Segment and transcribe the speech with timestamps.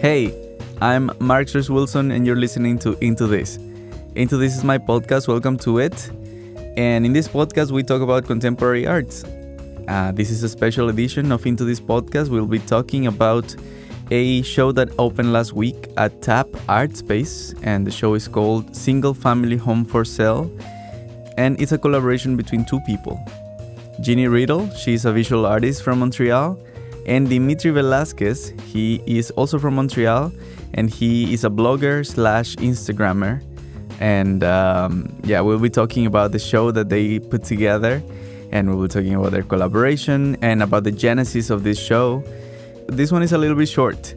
[0.00, 0.32] Hey,
[0.80, 1.10] I'm
[1.48, 3.58] Stress Wilson, and you're listening to Into This.
[4.14, 5.26] Into This is my podcast.
[5.26, 6.08] Welcome to it.
[6.76, 9.24] And in this podcast, we talk about contemporary arts.
[9.88, 12.28] Uh, this is a special edition of Into This podcast.
[12.28, 13.56] We'll be talking about
[14.12, 18.76] a show that opened last week at Tap Art Space, and the show is called
[18.76, 20.48] Single Family Home for Sale.
[21.36, 23.20] And it's a collaboration between two people.
[24.00, 26.56] Ginny Riddle, she's a visual artist from Montreal,
[27.08, 28.52] and Dimitri Velasquez.
[28.66, 30.30] He is also from Montreal
[30.74, 33.42] and he is a blogger slash Instagrammer.
[33.98, 38.02] And um, yeah, we'll be talking about the show that they put together
[38.52, 42.22] and we'll be talking about their collaboration and about the genesis of this show.
[42.86, 44.14] This one is a little bit short.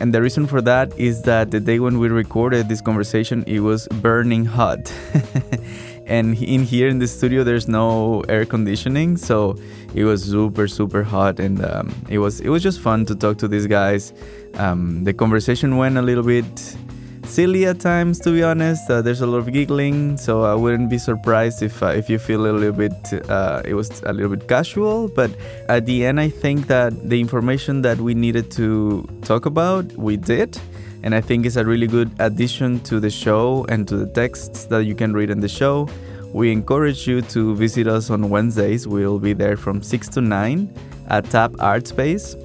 [0.00, 3.60] And the reason for that is that the day when we recorded this conversation, it
[3.60, 4.90] was burning hot.
[6.10, 9.56] and in here in the studio there's no air conditioning so
[9.94, 11.40] it was super super hot.
[11.40, 14.12] And um, it was it was just fun to talk to these guys.
[14.54, 16.76] Um, the conversation went a little bit
[17.30, 20.90] silly at times to be honest uh, there's a lot of giggling so i wouldn't
[20.90, 24.34] be surprised if uh, if you feel a little bit uh, it was a little
[24.34, 25.30] bit casual but
[25.68, 30.16] at the end i think that the information that we needed to talk about we
[30.16, 30.58] did
[31.02, 34.66] and I think it's a really good addition to the show and to the texts
[34.66, 35.88] that you can read in the show.
[36.32, 38.86] We encourage you to visit us on Wednesdays.
[38.86, 40.72] We'll be there from 6 to 9
[41.08, 42.36] at Tap Art Space.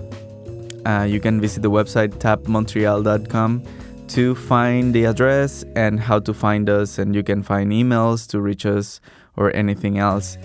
[0.86, 3.64] Uh, you can visit the website tapmontreal.com
[4.10, 8.42] to find the address and how to find us, and you can find emails to
[8.42, 9.02] reach us
[9.36, 10.38] or anything else.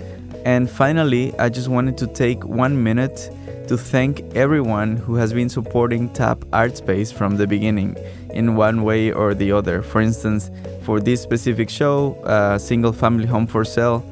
[0.45, 3.31] And finally, I just wanted to take one minute
[3.69, 7.97] to thank everyone who has been supporting Tap Art Space from the beginning
[8.31, 9.83] in one way or the other.
[9.83, 10.51] For instance,
[10.83, 14.05] for this specific show, uh, Single Family Home for Sale,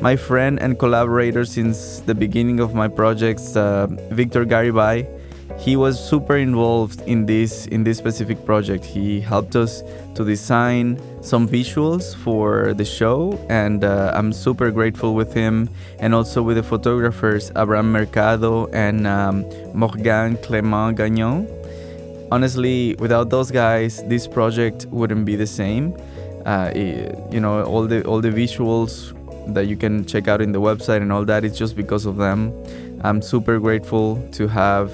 [0.00, 5.06] my friend and collaborator since the beginning of my projects, uh, Victor Garibay,
[5.58, 8.84] he was super involved in this in this specific project.
[8.84, 9.82] He helped us
[10.14, 16.14] to design some visuals for the show, and uh, I'm super grateful with him, and
[16.14, 21.48] also with the photographers Abraham Mercado and um, Morgan Clément Gagnon.
[22.30, 25.96] Honestly, without those guys, this project wouldn't be the same.
[26.44, 29.14] Uh, you know, all the all the visuals
[29.54, 32.16] that you can check out in the website and all that, it's just because of
[32.16, 32.52] them.
[33.02, 34.90] I'm super grateful to have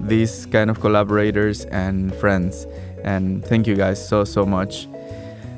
[0.00, 2.66] these kind of collaborators and friends.
[3.04, 4.88] And thank you guys so, so much.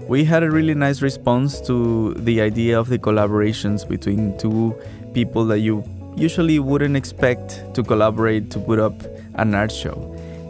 [0.08, 4.74] We had a really nice response to the idea of the collaborations between two
[5.14, 5.84] people that you
[6.16, 8.94] usually wouldn't expect to collaborate to put up
[9.34, 9.94] an art show.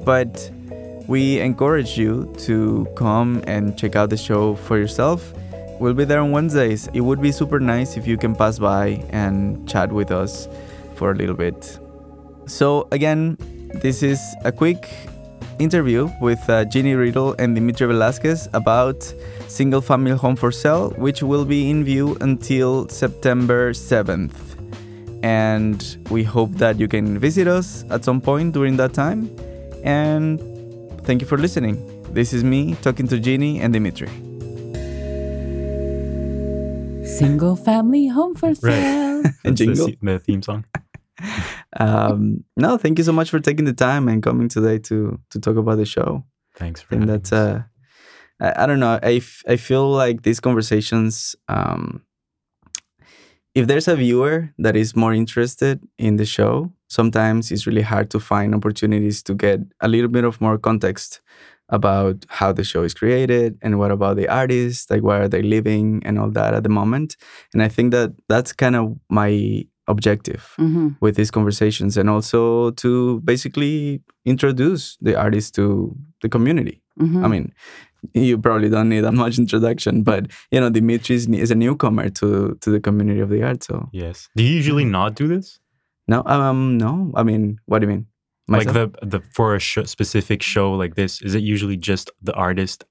[0.04, 0.50] But
[1.06, 5.32] we encourage you to come and check out the show for yourself.
[5.78, 6.88] We'll be there on Wednesdays.
[6.92, 10.48] It would be super nice if you can pass by and chat with us
[10.94, 11.78] for a little bit.
[12.46, 13.38] So, again,
[13.74, 14.88] this is a quick
[15.58, 19.02] interview with uh, Ginny Riddle and Dimitri Velasquez about
[19.48, 24.34] Single Family Home for Sale, which will be in view until September 7th.
[25.22, 29.30] And we hope that you can visit us at some point during that time.
[29.84, 30.40] And
[31.04, 31.76] thank you for listening.
[32.12, 34.08] This is me talking to Ginny and Dimitri.
[37.06, 39.10] Single family home for sale.
[39.20, 39.34] Right.
[39.44, 39.88] And jingle.
[39.88, 40.64] The, the theme song.
[41.78, 45.38] Um, no, thank you so much for taking the time and coming today to to
[45.38, 46.24] talk about the show.
[46.56, 47.62] Thanks for having that's uh
[48.40, 52.02] I, I don't know I, f- I feel like these conversations um
[53.54, 58.10] if there's a viewer that is more interested in the show sometimes it's really hard
[58.10, 61.20] to find opportunities to get a little bit of more context
[61.68, 65.42] about how the show is created and what about the artists like where are they
[65.42, 67.16] living and all that at the moment
[67.52, 72.70] and i think that that's kind of my objective hmm with these conversations and also
[72.82, 75.64] to basically introduce the artist to
[76.22, 76.76] the community.
[76.98, 77.52] hmm I mean,
[78.14, 82.06] you probably don't need that much introduction, but you know, Dimitri is, is a newcomer
[82.20, 82.28] to
[82.62, 83.64] to the community of the art.
[83.64, 84.28] So Yes.
[84.36, 85.60] Do you usually not do this?
[86.12, 86.92] no, um, no.
[87.20, 88.06] I mean, what do you mean?
[88.48, 92.34] Like the the for a sh- specific show like this, is it usually just the
[92.34, 92.84] artist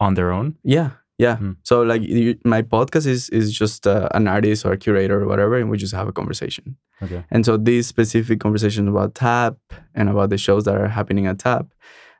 [0.00, 0.54] on their own?
[0.64, 1.36] yeah, yeah.
[1.36, 1.52] Hmm.
[1.64, 5.26] So like, you, my podcast is is just uh, an artist or a curator or
[5.26, 6.76] whatever, and we just have a conversation.
[7.02, 7.24] Okay.
[7.30, 9.56] And so these specific conversations about Tap
[9.94, 11.66] and about the shows that are happening at Tap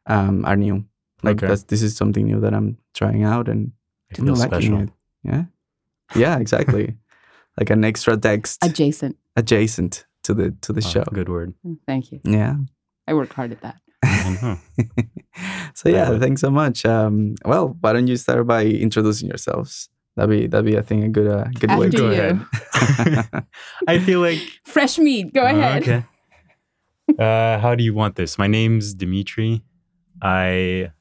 [0.06, 0.85] um, are new.
[1.23, 1.49] Like Okay.
[1.49, 3.73] that's this is something new that I'm trying out and
[4.11, 4.83] It I'm feels liking special.
[4.83, 4.91] it.
[5.25, 5.45] Yeah,
[6.17, 6.95] yeah, exactly.
[7.59, 9.17] like an extra text Adjacent.
[9.37, 11.05] adjacent to the to the Oh, show.
[11.12, 11.55] Good word.
[11.87, 12.21] Thank you.
[12.25, 12.55] Yeah.
[13.09, 13.77] I worked hard at that.
[15.75, 16.20] So yeah, would.
[16.20, 16.85] thanks so much.
[16.85, 19.88] Um, well, why don't you start by introducing yourselves?
[20.17, 21.87] That'd be that'd be I think a good uh, good way.
[21.87, 22.12] After to Go you.
[22.12, 23.44] ahead.
[23.88, 25.32] I feel like Fresh meat.
[25.32, 25.82] Go Uh, ahead.
[25.82, 26.05] Okay.
[27.19, 28.37] Uh, how do you want this?
[28.37, 29.62] My name's Dimitri.
[30.20, 30.93] I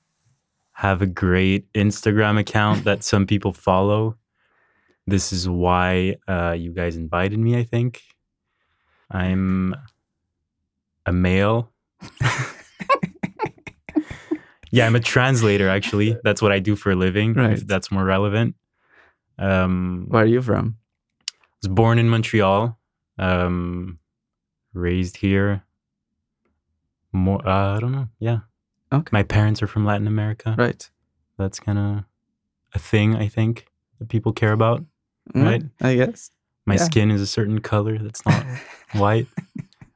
[0.71, 4.15] have a great Instagram account that some people follow.
[5.05, 8.03] This is why uh, you guys invited me, I think.
[9.11, 9.75] I'm
[11.05, 11.73] a male.
[14.77, 16.15] Yeah, I'm a translator, actually.
[16.24, 17.62] That's what I do for a living, Right.
[17.68, 18.56] that's more relevant.
[19.39, 20.77] Um, Where are you from?
[21.29, 21.33] I
[21.63, 22.77] was born in Montreal,
[23.19, 24.00] um,
[24.74, 25.63] raised here.
[27.13, 28.07] More, uh, I don't know.
[28.19, 28.39] Yeah,
[28.94, 29.09] Okay.
[29.12, 30.56] my parents are from Latin America.
[30.57, 30.89] Right.
[31.38, 32.03] That's kind of
[32.73, 33.68] a thing I think
[34.00, 34.83] that people care about.
[35.33, 35.63] Mm, Right.
[35.81, 36.31] I guess.
[36.65, 36.83] My Yeah.
[36.83, 38.45] skin is a certain color that's not
[38.94, 39.27] white.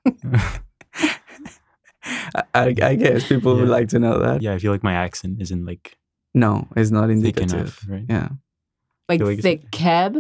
[2.35, 4.41] I, I I guess people would like to know that.
[4.41, 5.97] Yeah, I feel like my accent isn't like
[6.33, 7.49] No, it's not indicative.
[7.49, 7.87] thick indicative.
[7.89, 8.05] enough, right?
[8.09, 8.29] Yeah.
[9.09, 10.17] Like feel like it's- thick keb.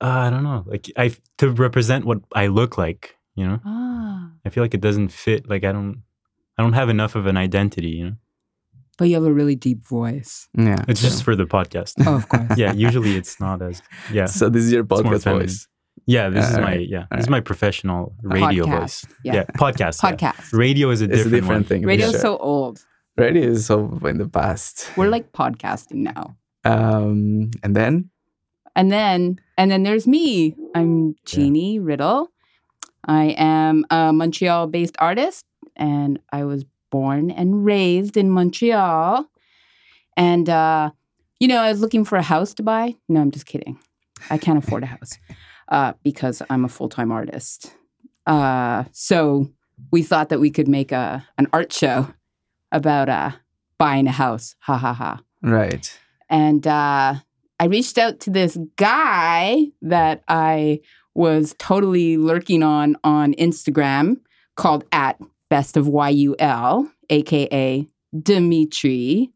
[0.00, 0.64] Uh, I don't know.
[0.66, 3.16] Like I to represent what I look like.
[3.34, 4.30] You know, Ah.
[4.44, 5.48] I feel like it doesn't fit.
[5.48, 6.02] Like I don't,
[6.58, 7.88] I don't have enough of an identity.
[7.90, 8.16] You know,
[8.98, 10.48] But you have a really deep voice.
[10.58, 10.84] Yeah.
[10.88, 11.08] it's true.
[11.08, 11.94] just for the podcast.
[12.06, 12.54] Oh, of course.
[12.58, 13.80] yeah, usually it's not as
[14.12, 14.26] yeah.
[14.26, 15.46] So this is your more podcast feminine.
[15.48, 15.68] voice.
[16.06, 18.80] Yeah, this is Uh, my alright, yeah, this is my professional radio podcast.
[18.80, 19.06] voice.
[19.24, 19.34] Yeah.
[19.34, 20.02] Yeah, podcast.
[20.02, 20.10] yeah.
[20.12, 20.52] Podcast.
[20.52, 21.64] Radio is a It's different, a different one.
[21.64, 21.86] thing.
[21.86, 22.20] Radio is sure.
[22.20, 22.84] so old.
[23.16, 24.90] Radio is so in the past.
[24.96, 26.36] We're like podcasting now.
[26.64, 28.10] Um, and then
[28.74, 30.56] And then and then there's me.
[30.74, 32.30] I'm Jeannie Riddle.
[33.04, 35.44] I am a Montreal-based artist
[35.76, 39.26] and I was born and raised in Montreal.
[40.16, 40.90] And uh,
[41.38, 42.94] you know, I was looking for a house to buy.
[43.08, 43.78] No, I'm just kidding.
[44.30, 45.18] I can't afford a house
[45.68, 47.74] uh, because I'm a full-time artist.
[48.26, 49.50] Uh, so
[49.90, 52.08] we thought that we could make a an art show
[52.70, 53.32] about uh,
[53.78, 54.54] buying a house.
[54.60, 55.20] Ha ha ha.
[55.42, 55.98] right.
[56.30, 57.16] And uh,
[57.60, 60.80] I reached out to this guy that I
[61.14, 64.20] was totally lurking on on Instagram
[64.56, 67.86] called at best of YUL, aka
[68.18, 69.30] Dimitri.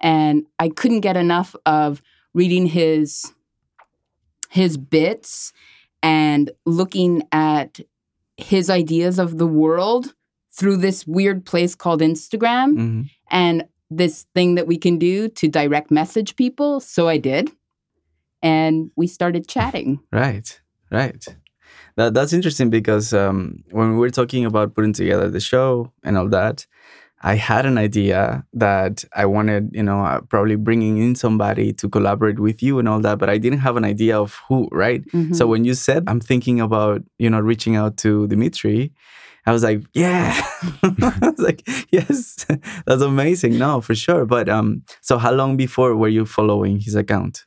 [0.00, 2.02] And I couldn't get enough of
[2.34, 3.32] reading his
[4.48, 5.52] his bits
[6.02, 7.80] and looking at
[8.36, 10.14] his ideas of the world
[10.52, 15.48] through this weird place called Instagram hmm and this thing that we can do to
[15.48, 16.80] direct message people.
[16.80, 17.50] So I did.
[18.42, 20.00] And we started chatting.
[20.12, 20.60] Right.
[20.90, 21.24] Right.
[21.96, 26.16] That that's interesting because um, when we were talking about putting together the show and
[26.16, 26.66] all that,
[27.22, 31.88] I had an idea that I wanted, you know, uh, probably bringing in somebody to
[31.88, 35.04] collaborate with you and all that, but I didn't have an idea of who, right?
[35.08, 35.34] Mm-hmm.
[35.34, 38.92] So when you said I'm thinking about, you know, reaching out to Dimitri,
[39.46, 40.40] I was like, yeah.
[40.82, 42.46] I was like, yes,
[42.86, 43.58] that's amazing.
[43.58, 44.24] No, for sure.
[44.26, 47.44] But um, so how long before were you following his account?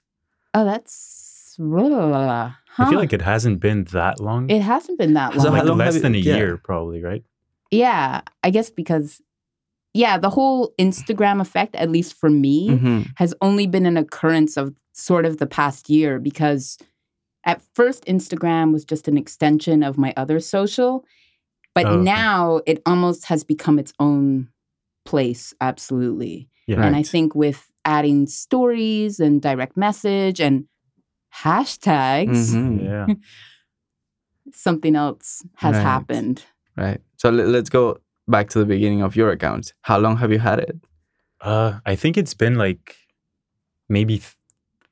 [0.54, 1.56] oh, that's.
[1.58, 2.84] Huh.
[2.86, 4.50] I feel like it hasn't been that long.
[4.50, 5.46] it hasn't been that long.
[5.46, 6.36] how like long less you- than a yeah.
[6.38, 7.24] year, probably, right?
[7.70, 9.22] yeah, I guess because,
[9.94, 13.08] yeah, the whole Instagram effect, at least for me, Mhm.
[13.18, 16.78] has only been an occurrence of sort of the past year because
[17.46, 21.04] at first Instagram was just an extension of my other social,
[21.74, 22.04] but Oh, okay.
[22.04, 24.48] now it almost has become its own
[25.06, 25.54] place.
[25.60, 26.48] Absolutely.
[26.68, 26.84] Yeah.
[26.86, 30.66] And I think with adding stories and direct message and
[31.34, 32.84] hashtags, Mhm.
[32.84, 33.08] Yeah.
[34.54, 35.82] something else has Right.
[35.82, 36.44] happened.
[36.78, 37.02] Right.
[37.18, 37.98] So let's go
[38.32, 39.74] back to the beginning of your account.
[39.82, 40.76] How long have you had it?
[41.42, 42.96] Uh, I think it's been like
[43.90, 44.36] maybe th-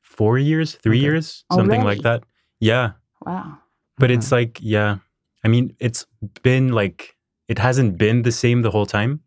[0.02, 1.04] four years, three Okay.
[1.06, 2.02] years, something Already?
[2.02, 2.24] like that.
[2.60, 2.92] Yeah.
[3.26, 3.58] Wow.
[3.98, 4.98] But it's like, yeah.
[5.44, 6.06] I mean, it's
[6.44, 7.16] been like,
[7.48, 9.22] it hasn't been the same the whole time.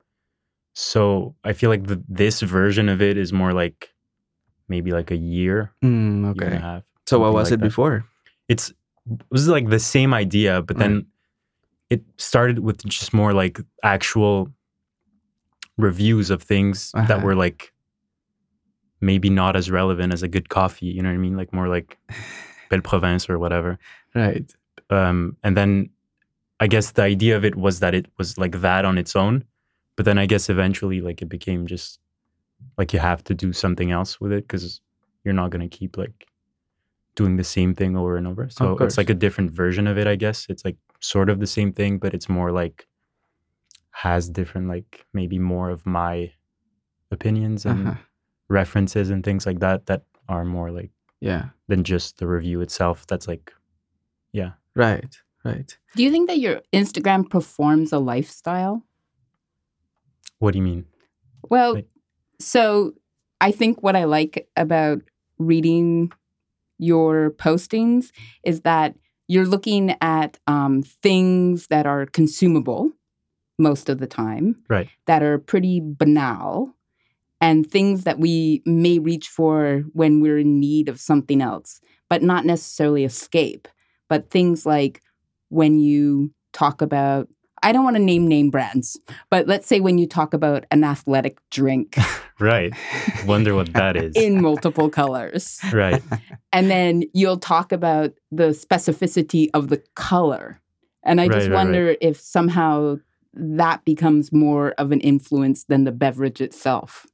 [0.75, 3.91] So I feel like the, this version of it is more like
[4.69, 6.57] maybe like a year, Mm, year and a okay.
[6.57, 6.83] half.
[7.07, 7.67] So what was like it that.
[7.67, 8.05] before?
[8.49, 8.71] It's
[9.11, 11.07] it was like the same idea, but then
[11.93, 14.37] it started with just more like actual
[15.79, 17.07] reviews of things Uh-huh.
[17.09, 17.73] that were like
[19.01, 20.87] maybe not as relevant as a good coffee.
[20.87, 21.37] You know what I mean?
[21.37, 21.99] Like more like
[22.71, 23.79] Belle Province or whatever.
[24.15, 24.49] Right.
[24.91, 25.91] Um, and then
[26.61, 29.45] I guess the idea of it was that it was like that on its own,
[29.97, 31.99] but then I guess eventually like it became just
[32.79, 34.81] like you have to do something else with it because
[35.25, 36.27] you're not gonna keep like
[37.15, 38.49] doing the same thing over and over.
[38.49, 40.47] So it's like a different version of it, I guess.
[40.49, 42.87] It's like sort of the same thing, but it's more like
[43.91, 46.33] has different like maybe more of my
[47.11, 48.01] opinions and Uh-huh.
[48.49, 50.91] references and things like that that are more like
[51.21, 51.51] Yeah.
[51.69, 53.07] than just the review itself.
[53.07, 53.53] That's like
[54.33, 54.53] yeah.
[54.75, 55.15] Right.
[55.45, 55.77] Right.
[55.97, 58.83] Do you think that your Instagram performs a lifestyle?
[60.39, 60.87] What do you mean?
[61.51, 61.89] Well, Like-
[62.39, 62.95] so
[63.41, 65.03] I think what I like about
[65.39, 66.13] reading
[66.79, 68.11] your postings
[68.45, 68.95] is that
[69.29, 72.91] you're looking at um, things that are consumable
[73.59, 74.89] most of the time Right.
[75.07, 76.75] that are pretty banal
[77.41, 82.23] and things that we may reach for when we're in need of something else, but
[82.23, 83.69] not necessarily escape.
[84.09, 85.01] But things like
[85.49, 87.29] when you talk about,
[87.63, 88.99] I don't want to name name brands,
[89.31, 91.97] but let's say when you talk about an athletic drink
[92.41, 92.73] Right.
[93.25, 94.17] Wonder what that is.
[94.17, 95.61] in multiple colors.
[95.73, 96.03] right.
[96.53, 100.61] And then you'll talk about the specificity of the color.
[101.05, 101.65] And I Right, just right, right.
[101.65, 102.97] wonder if somehow
[103.35, 107.07] that becomes more of an influence than the beverage itself.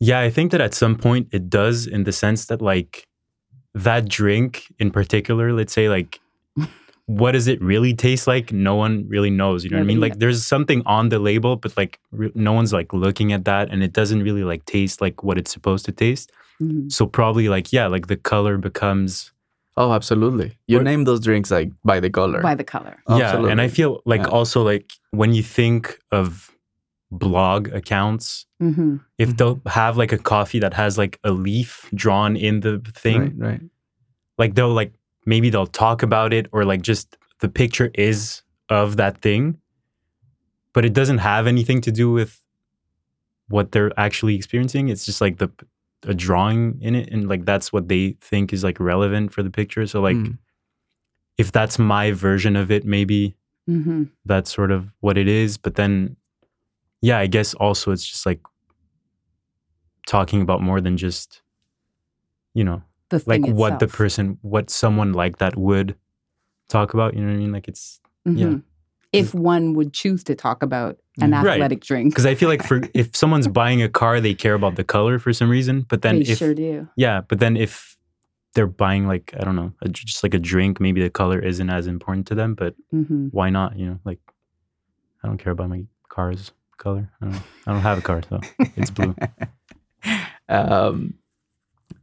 [0.00, 3.06] Yeah, I think that at some point it does in the sense that like
[3.74, 6.20] that drink in particular, let's say like
[7.18, 8.52] what does it really taste like?
[8.52, 9.96] No one really knows, you know what I mean?
[9.98, 13.44] Nobody Like there's something on the label but like re- no one's like looking at
[13.50, 16.30] that and it doesn't really like taste like what it's supposed to taste.
[16.62, 16.90] Mhm.
[16.96, 19.32] So probably like yeah, like the color becomes
[19.76, 20.48] Oh, absolutely.
[20.66, 22.40] You Or- name those drinks like by the color.
[22.42, 22.96] By the color.
[23.08, 24.36] Yeah, and I feel like Yeah.
[24.38, 24.86] also like
[25.20, 26.50] when you think of
[27.10, 29.36] blog accounts, hmm if Mhm.
[29.38, 33.32] they'll have like a coffee that has like a leaf drawn in the thing, Right,
[33.48, 33.60] right.
[34.38, 34.92] like they'll like
[35.26, 39.58] maybe they'll talk about it or like just the picture is of that thing,
[40.72, 42.42] but it doesn't have anything to do with
[43.48, 44.88] what they're actually experiencing.
[44.88, 45.50] It's just like the
[46.06, 49.50] a drawing in it, and like that's what they think is like relevant for the
[49.50, 49.86] picture.
[49.86, 50.38] So like Mm.
[51.36, 53.34] if that's my version of it, maybe
[53.66, 55.58] hmm that's sort of what it is.
[55.58, 56.16] But then,
[57.02, 58.40] yeah, I guess also it's just like
[60.06, 61.42] talking about more than just,
[62.54, 65.94] you know, The like thing what the person, what someone like that would
[66.68, 67.14] talk about.
[67.14, 67.52] You know what I mean?
[67.52, 68.46] Like it's yeah.
[68.46, 68.62] Mhm.
[69.12, 71.42] If one would choose to talk about an Yeah.
[71.44, 71.54] Right.
[71.54, 74.76] athletic drink, because I feel like for if someone's buying a car, they care about
[74.76, 75.84] the color for some reason.
[75.88, 76.88] But then they if sure do.
[76.96, 77.96] yeah, but then if
[78.54, 81.70] they're buying like I don't know, a, just like a drink, maybe the color isn't
[81.70, 82.54] as important to them.
[82.54, 83.76] But hmm why not?
[83.76, 84.20] You know, like
[85.22, 87.10] I don't care about my car's color.
[87.20, 88.40] I don't, I don't have a car, so
[88.76, 89.14] it's blue.
[90.48, 91.14] um,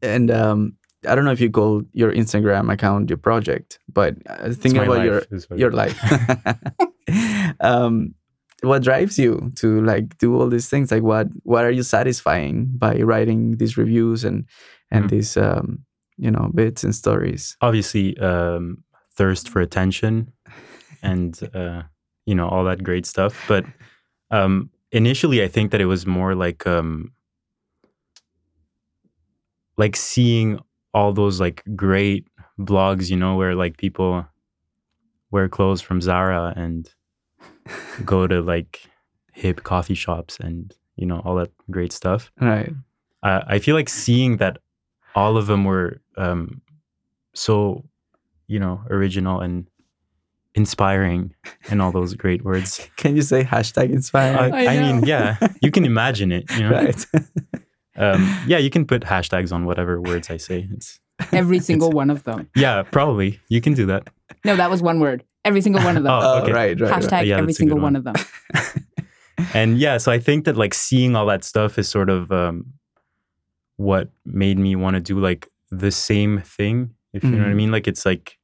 [0.02, 4.50] and um, I don't know if you call your Instagram account your project, but uh,
[4.50, 6.00] thinking about your life, what your life.
[7.60, 8.16] um,
[8.64, 10.92] what drives you to like do all these things?
[10.92, 14.46] Like what what are you satisfying by writing these reviews and
[14.90, 15.10] and Mhm.
[15.10, 15.86] these um,
[16.18, 17.56] you know bits and stories?
[17.62, 18.84] Obviously, um,
[19.16, 20.32] thirst for attention,
[21.04, 21.84] and uh,
[22.26, 23.46] you know all that great stuff.
[23.48, 23.66] But
[24.32, 27.14] um, initially, I think that it was more like um,
[29.78, 30.60] like seeing
[30.98, 32.28] all those like great
[32.60, 34.26] blogs, you know, where like people
[35.30, 36.90] wear clothes from Zara and
[38.06, 38.90] go to like
[39.32, 42.32] hip coffee shops and you know all that great stuff.
[42.42, 42.74] Right.
[43.22, 44.58] uh, I feel like seeing that
[45.14, 46.62] all of them were um,
[47.34, 47.84] so,
[48.48, 49.68] you know, original and
[50.56, 51.36] inspiring,
[51.70, 52.90] and all those great words.
[52.98, 54.52] Can you say hashtag I, inspired?
[54.54, 56.50] I I mean, yeah, you can imagine it.
[56.58, 57.06] You know, right.
[57.98, 60.68] Um, yeah, you can put hashtags on whatever words I say.
[60.72, 61.00] It's
[61.34, 62.50] Every single one of them.
[62.56, 64.10] yeah, probably you can do that.
[64.46, 65.24] No, that was one word.
[65.44, 66.12] Every single one of them.
[66.22, 66.52] Oh, okay.
[66.52, 67.02] right, right, right.
[67.02, 67.94] Hashtag Yeah, every that's a good single one.
[67.94, 67.96] one.
[67.96, 68.16] of them.
[69.54, 72.66] and yeah, so I think that like seeing all that stuff is sort of um,
[73.78, 76.92] what made me want to do like the same thing.
[77.14, 77.56] If you know what I Mhm.
[77.56, 78.38] mean, like it's like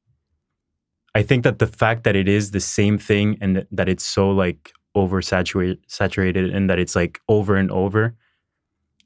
[1.14, 4.04] I think that the fact that it is the same thing and that, that it's
[4.04, 8.14] so like oversaturated, saturated, and that it's like over and over,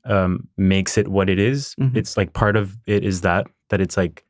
[0.09, 1.75] um, makes it what it is.
[1.81, 1.97] Mhm.
[1.97, 4.25] It's like part of it is that that it's like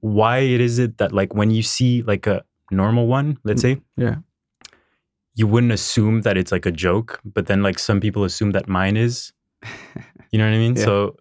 [0.00, 3.80] why it is it that like when you see like a normal one, let's say,
[3.96, 4.16] Yeah.
[5.34, 8.68] you wouldn't assume that it's like a joke, but then like some people assume that
[8.68, 9.32] mine is.
[10.32, 10.74] You know what I mean?
[10.76, 10.84] Yeah.
[10.84, 11.16] So,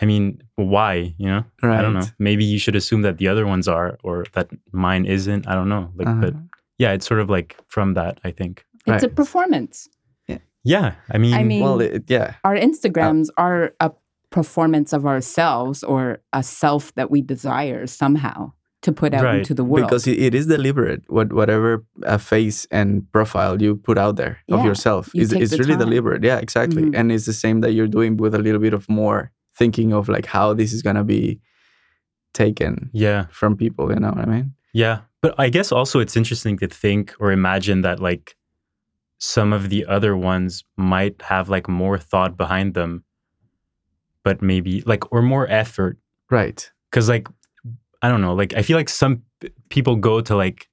[0.00, 1.14] I mean, why?
[1.18, 1.78] You know, Right.
[1.78, 2.06] I don't know.
[2.18, 5.46] Maybe you should assume that the other ones are, or that mine isn't.
[5.48, 5.90] I don't know.
[5.96, 6.42] Like, but Uh-huh.
[6.78, 8.20] yeah, it's sort of like from that.
[8.24, 8.64] I think.
[8.86, 9.88] It's a performance.
[10.66, 12.34] Yeah, I mean, I mean, Well, it, yeah.
[12.44, 13.90] our Instagrams are a
[14.30, 19.38] performance of ourselves or a self that we desire somehow to put out Right.
[19.38, 19.86] into the world.
[19.88, 21.02] Because it, it is deliberate.
[21.08, 25.52] What whatever uh, face and profile you put out there of yourself you is it's
[25.58, 25.84] really time.
[25.88, 26.22] deliberate.
[26.24, 26.82] Yeah, exactly.
[26.82, 26.94] Mhm.
[26.98, 30.08] And it's the same that you're doing with a little bit of more thinking of
[30.08, 31.40] like how this is gonna be
[32.34, 33.90] taken yeah, from people.
[33.92, 34.54] You know what I mean?
[34.74, 34.98] yeah.
[35.22, 38.36] But I guess also it's interesting to think or imagine that like
[39.18, 43.04] some of the other ones might have like more thought behind them,
[44.22, 45.98] but maybe like or more effort.
[46.30, 46.68] Right.
[46.90, 47.28] because like
[48.02, 50.68] i don't know like i feel like some p- people go to like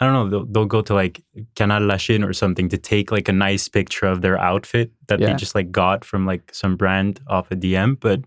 [0.00, 1.22] i don't know they'll, they'll go to like
[1.54, 5.34] canal Lachine or something to take like a nice picture of their outfit that they
[5.34, 8.20] just like got from like some brand off a dm but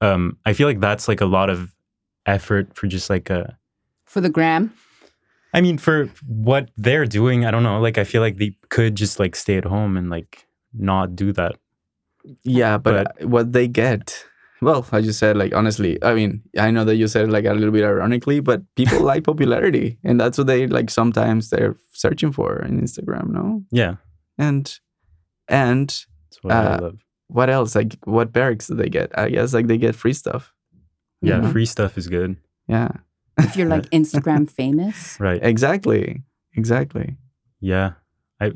[0.00, 1.74] um i feel like that's like a lot of
[2.24, 3.58] effort for just like a
[4.06, 4.72] for the gram,
[5.54, 7.80] I mean, for what they're doing, I don't know.
[7.80, 11.32] Like, I feel like they could just like stay at home and like not do
[11.32, 11.56] that.
[12.44, 14.24] Yeah, but, uh, what they get,
[14.60, 16.02] well, I just said like honestly.
[16.02, 19.24] I mean, I know that you said like a little bit ironically, but people like
[19.24, 20.90] popularity, and that's what they like.
[20.90, 23.62] Sometimes they're searching for in Instagram, no?
[23.70, 23.94] Yeah,
[24.36, 24.78] And
[25.48, 26.04] and
[26.42, 26.98] what I Uh, love.
[27.28, 27.74] what else?
[27.74, 29.16] Like, what barracks do they get?
[29.18, 30.52] I guess like they get free stuff.
[31.22, 31.52] Yeah, Mhm.
[31.52, 32.36] free stuff is good.
[32.68, 32.90] Yeah,
[33.38, 35.18] if you're like Instagram famous.
[35.20, 35.40] Right.
[35.42, 36.22] exactly,
[36.54, 37.16] exactly.
[37.60, 37.92] Yeah.
[38.40, 38.52] I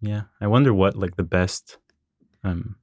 [0.00, 0.22] yeah.
[0.40, 1.78] I wonder what like the best
[2.44, 2.76] um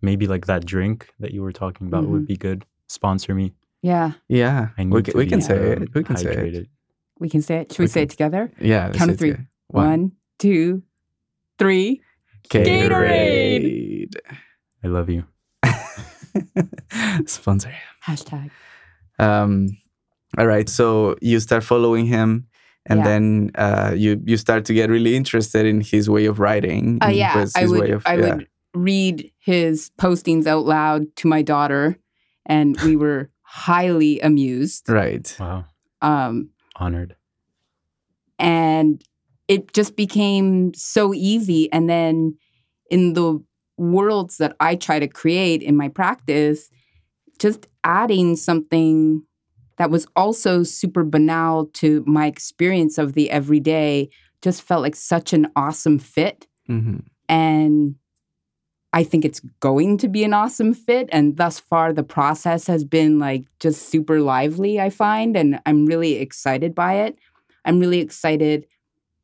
[0.00, 2.64] maybe like that drink that you were talking about would be good.
[2.88, 3.52] Sponsor me.
[3.82, 5.94] Yeah, Yeah, I need we can, to we can be, say um, it.
[5.94, 6.38] We can say it.
[6.38, 6.68] hydrated.
[7.18, 7.72] we can say it.
[7.72, 8.52] Should we, We say can- it together?
[8.60, 9.30] Yeah, let's Count say of it three.
[9.32, 9.48] together.
[9.68, 10.82] One, two,
[11.58, 12.00] three.
[12.48, 14.14] Gatorade.
[14.82, 15.24] I love you.
[17.26, 17.72] Sponsor.
[18.06, 18.50] Hashtag.
[19.18, 19.68] Um,
[20.38, 20.68] all right.
[20.68, 22.46] So you start following him,
[22.86, 23.04] and Yeah.
[23.04, 26.98] then uh, you you start to get really interested in his way of writing.
[27.02, 27.80] Oh and yeah, his- I would.
[27.80, 28.34] way of- I yeah.
[28.36, 31.96] would read his postings out loud to my daughter,
[32.46, 34.88] and we were highly amused.
[34.88, 35.34] Right.
[35.38, 35.64] Wow.
[36.02, 37.14] Um, Honored.
[38.38, 39.02] and
[39.48, 41.70] it just became so easy.
[41.72, 42.36] And then
[42.90, 43.42] in the
[43.76, 46.70] worlds that I try to create in my practice,
[47.38, 49.22] just adding something
[49.76, 54.08] that was also super banal to my experience of the everyday
[54.42, 56.46] just felt like such an awesome fit.
[56.66, 57.96] hmm And
[58.92, 61.08] I think it's going to be an awesome fit.
[61.10, 65.36] And thus far, the process has been like just super lively, I find.
[65.36, 67.18] And I'm really excited by it.
[67.64, 68.66] I'm really excited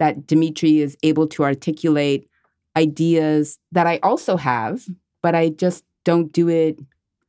[0.00, 2.28] that Dimitri is able to articulate
[2.76, 4.85] ideas that I also have,
[5.23, 6.80] but I just don't do it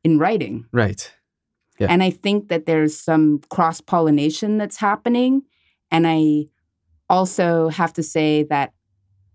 [0.03, 0.65] in writing.
[0.71, 1.11] Right.
[1.81, 1.88] Yeah.
[1.89, 5.41] And I think that there's some cross pollination that's happening.
[5.89, 6.45] And I
[7.09, 8.73] also have to say that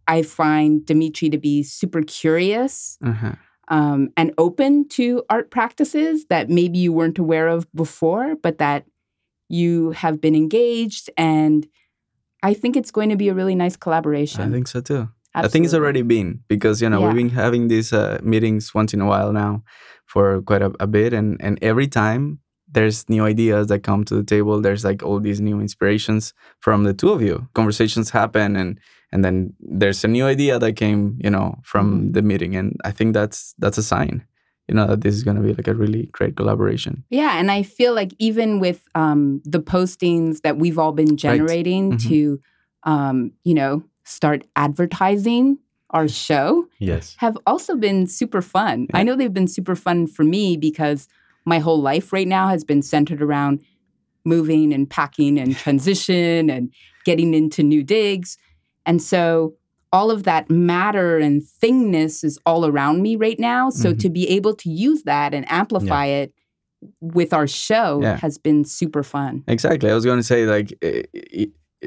[0.06, 3.32] I find Dimitri to be super curious Uh-huh.
[3.68, 8.86] um, and open to art practices that maybe you weren't aware of before, but that
[9.48, 11.10] you have been engaged.
[11.16, 11.66] And
[12.42, 14.42] I think it's going to be a really nice collaboration.
[14.42, 15.08] I think so too.
[15.44, 17.06] I think it's already been because you know Yeah.
[17.08, 19.62] we've been having these uh, meetings once in a while now
[20.06, 22.38] for quite a, a bit, and and every time
[22.72, 24.60] there's new ideas that come to the table.
[24.60, 27.48] There's like all these new inspirations from the two of you.
[27.54, 28.78] Conversations happen, and
[29.12, 32.12] and then there's a new idea that came, you know, from Mhm.
[32.14, 34.24] the meeting, and I think that's that's a sign,
[34.68, 37.04] you know, that this is going to be like a really great collaboration.
[37.08, 41.92] Yeah, and I feel like even with um, the postings that we've all been generating
[41.92, 42.08] Mhm.
[42.08, 42.40] to,
[42.82, 45.58] um, you know, start advertising
[45.90, 47.14] our show Yes.
[47.18, 48.86] have also been super fun.
[48.94, 51.06] I know they've been super fun for me because
[51.44, 53.60] my whole life right now has been centered around
[54.24, 56.72] moving and packing and transition and
[57.04, 58.38] getting into new digs.
[58.84, 59.54] And so
[59.92, 63.70] all of that matter and thingness is all around me right now.
[63.70, 63.98] So Mhm.
[64.00, 66.32] to be able to use that and amplify it
[67.00, 68.16] with our show Yeah.
[68.18, 69.44] has been super fun.
[69.46, 69.90] Exactly.
[69.90, 70.72] I was going to say like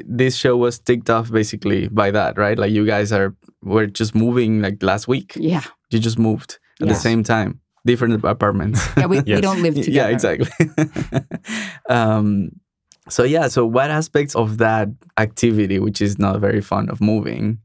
[0.06, 2.58] this show was ticked off basically by that, right?
[2.58, 5.34] Like you guys are were just moving like last week.
[5.36, 5.62] Yeah.
[5.90, 8.80] You just moved at the same time, different apartments.
[8.96, 9.90] Yeah, we, we don't live together.
[9.90, 10.48] yeah, exactly.
[11.88, 12.50] um,
[13.08, 17.58] so yeah, so what aspects of that activity, which is not very fun of moving,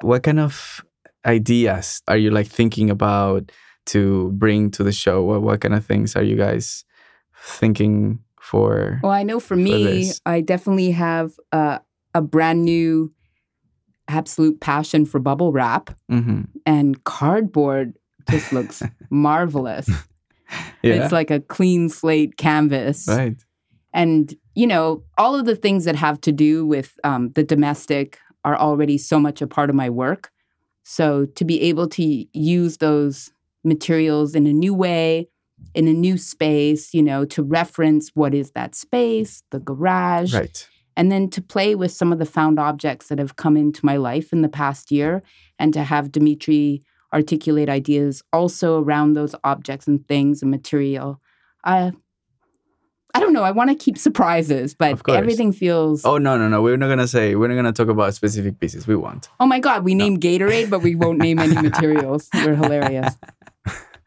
[0.00, 0.84] what kind of
[1.24, 3.50] ideas are you like thinking about
[3.86, 5.22] to bring to the show?
[5.22, 6.84] What what kind of things are you guys
[7.42, 9.00] thinking for?
[9.02, 10.10] Well, I know for me.
[10.24, 11.78] I definitely have uh,
[12.14, 13.12] a brand new
[14.08, 17.94] absolute passion for bubble wrap, hmm and cardboard
[18.30, 19.88] just looks marvelous.
[20.82, 23.06] Yeah, It's like a clean slate canvas.
[23.08, 23.36] right.
[23.92, 28.18] And, you know, all of the things that have to do with um, the domestic
[28.44, 30.30] are already so much a part of my work.
[30.82, 33.30] So to be able to use those
[33.64, 35.28] materials in a new way,
[35.74, 40.68] in a new space, you know, to reference what is that space, the garage, Right.
[40.96, 43.96] and then to play with some of the found objects that have come into my
[43.96, 45.22] life in the past year
[45.58, 51.20] and to have Dimitri articulate ideas also around those objects and things and material.
[51.64, 51.90] Uh,
[53.14, 53.44] I don't know.
[53.44, 56.04] I want to keep surprises, but everything feels.
[56.04, 56.14] Oh.
[56.14, 56.60] Oh no no no!
[56.60, 57.34] We're not gonna say.
[57.34, 58.86] We're not gonna talk about specific pieces.
[58.86, 59.30] We won't.
[59.40, 62.28] my God, we named Gatorade, but we won't name any materials.
[62.34, 63.16] We're hilarious.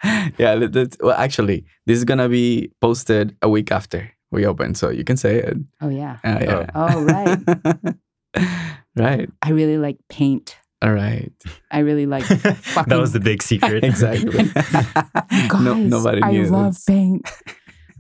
[0.38, 0.54] yeah.
[0.56, 4.90] let- let- well, actually, this is gonna be posted a week after we open, so
[4.90, 5.58] you can say it.
[5.82, 6.18] Oh, yeah.
[6.24, 6.66] Uh, yeah.
[6.76, 7.96] Oh, right.
[8.96, 9.30] right.
[9.42, 10.56] I really like paint.
[10.82, 11.32] All right.
[11.72, 13.84] I really like that was the big secret.
[13.84, 14.46] exactly.
[14.54, 16.46] Guys, no, nobody I knew.
[16.46, 16.86] love this.
[16.86, 17.30] paint.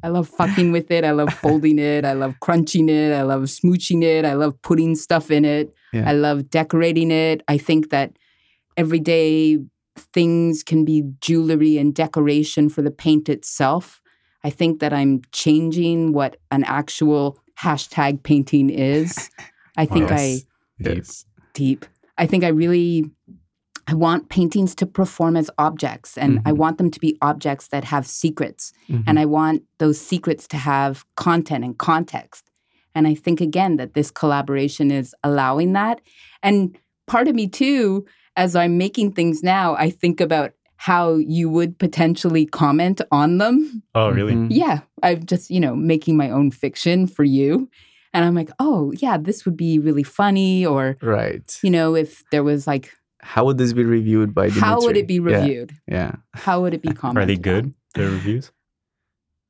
[0.02, 1.04] I love fucking with it.
[1.04, 2.06] I love folding it.
[2.06, 3.12] I love crunching it.
[3.12, 4.24] I love smooching it.
[4.24, 5.74] I love putting stuff in it.
[5.92, 6.10] Yeah.
[6.10, 7.42] I love decorating it.
[7.50, 8.14] I think that
[8.78, 9.58] everyday
[10.06, 14.02] things can be jewelry and decoration for the paint itself.
[14.44, 19.30] I think that I'm changing what an actual hashtag painting is.
[19.78, 20.40] I think I
[20.82, 21.04] Deep.
[21.54, 21.86] Deep.
[22.18, 23.06] I think I really
[23.88, 26.58] I want paintings to perform as objects and I Mhm.
[26.58, 29.04] want them to be objects that have secrets Mhm.
[29.08, 32.52] and I want those secrets to have content and context.
[32.94, 36.02] And I think again that this collaboration is allowing that.
[36.44, 38.06] And part of me too
[38.40, 43.84] as I'm making things now, I think about how you would potentially comment on them
[43.96, 44.34] Oh, really?
[44.34, 44.48] Mhm.
[44.50, 47.70] yeah, I'm just, you know, making my own fiction for you.
[48.14, 50.66] And I'm like, oh, yeah, this would be really funny.
[50.66, 51.46] Or, Right.
[51.62, 52.86] you know, if there was like,
[53.22, 54.62] How would this be reviewed by Dimitri?
[54.62, 55.72] how would it be reviewed?
[55.98, 56.14] Yeah.
[56.46, 57.24] How would it be commented?
[57.24, 57.42] Are they on?
[57.50, 57.66] good?
[57.96, 58.52] The reviews?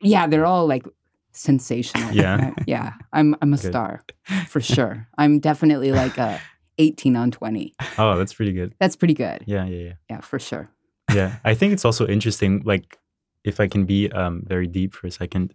[0.02, 0.86] Yeah, they're all like
[1.32, 2.12] sensational.
[2.12, 2.52] Yeah.
[2.68, 2.94] yeah.
[3.14, 3.72] I'm I'm a Good.
[3.72, 4.02] star
[4.48, 5.08] for sure.
[5.22, 6.42] I'm definitely like a
[6.80, 7.74] 18 on 20.
[8.00, 8.74] Oh, that's pretty good.
[8.80, 9.44] That's pretty good.
[9.46, 9.94] Yeah, yeah, yeah.
[10.10, 10.70] Yeah, for sure.
[11.16, 12.98] yeah i think it's also interesting like
[13.44, 15.54] if i can be um very deep for a second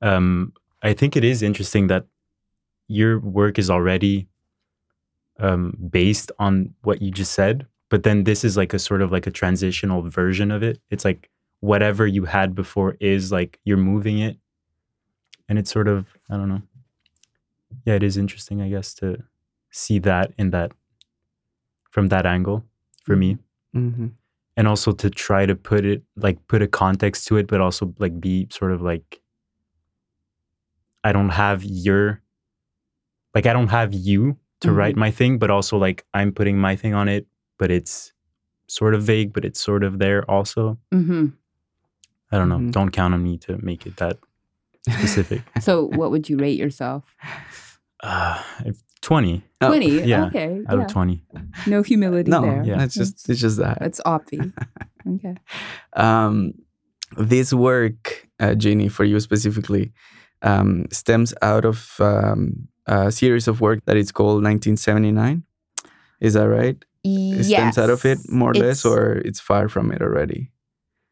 [0.00, 2.04] um i think it is interesting that
[2.86, 4.28] your work is already
[5.40, 9.10] um based on what you just said but then this is like a sort of
[9.10, 13.76] like a transitional version of it it's like whatever you had before is like you're
[13.92, 14.36] moving it
[15.48, 16.62] and it's sort of i don't know
[17.84, 19.18] yeah it is interesting i guess to
[19.82, 20.72] see that in that
[21.90, 22.64] from that angle
[23.04, 23.38] for me.
[23.72, 24.06] Hmm
[24.56, 27.92] and also to try to put it like put a context to it but also
[27.98, 29.20] like be sort of like
[31.04, 32.22] i don't have your
[33.34, 36.74] like i don't have you to write my thing but also like i'm putting my
[36.74, 37.26] thing on it
[37.58, 38.12] but it's
[38.68, 40.78] sort of vague but it's sort of there also.
[40.90, 41.26] Hmm
[42.32, 42.58] i don't know.
[42.58, 42.72] Mhm.
[42.72, 44.18] don't count on me to make it that
[44.88, 45.42] specific.
[45.60, 47.04] So, what would you rate yourself?
[48.02, 50.02] uh if 20 Oh, 20.
[50.04, 50.60] yeah, Okay.
[50.68, 50.84] out yeah.
[50.84, 51.22] of 20
[51.66, 52.62] No humility No, there.
[52.64, 52.82] Yeah.
[52.82, 53.78] it's just it's just that.
[53.80, 54.52] It's obvi.
[55.08, 55.36] Okay.
[55.92, 56.52] um,
[57.16, 59.92] this work, uh, Jeannie, for you specifically,
[60.42, 65.44] um, stems out of um, a series of work that is called 1979.
[66.20, 66.76] Is that right?
[67.04, 70.50] It stems out of it more or less, or it's far from it already?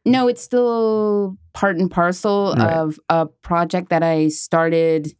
[0.03, 2.73] No, it's still part and parcel Right.
[2.73, 5.15] of a project that I started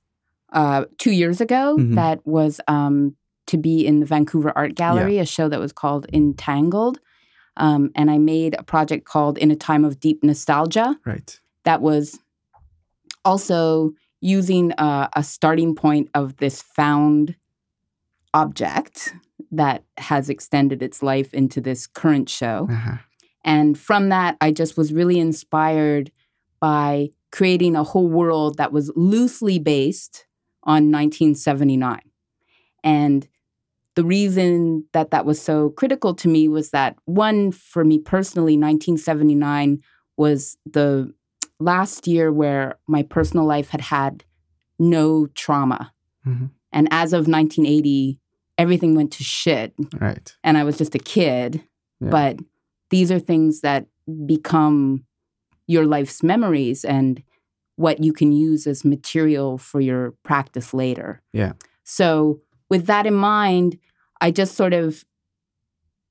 [0.53, 1.95] uh, two years ago Mhm.
[1.95, 3.15] that was um,
[3.47, 6.99] to be in the Vancouver Art Gallery, a show that was called Entangled.
[7.57, 11.39] Um, and I made a project called In a Time of Deep Nostalgia Right.
[11.63, 12.19] that was
[13.23, 17.35] also using uh, a starting point of this found
[18.33, 19.13] object
[19.51, 22.67] that has extended its life into this current show.
[22.69, 22.97] Uh-huh.
[23.43, 26.11] And from that, I just was really inspired
[26.59, 30.25] by creating a whole world that was loosely based
[30.65, 31.99] on 1979.
[32.83, 33.27] And
[33.95, 38.57] the reason that that was so critical to me was that, one, for me personally,
[38.57, 39.81] 1979
[40.17, 41.13] was the
[41.59, 44.23] last year where my personal life had had
[44.77, 45.93] no trauma.
[46.27, 46.49] Mhm.
[46.73, 48.19] And as of 1980,
[48.57, 50.35] everything went to shit Right.
[50.43, 51.63] and I was just a kid.
[52.01, 52.09] Yeah.
[52.09, 52.39] But
[52.89, 53.87] these are things that
[54.25, 55.05] become
[55.67, 57.23] your life's memories and
[57.75, 61.21] what you can use as material for your practice later.
[61.33, 61.53] Yeah.
[61.83, 63.77] So, with that in mind,
[64.21, 65.05] I just sort of